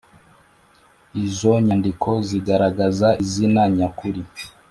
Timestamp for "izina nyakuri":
3.23-4.21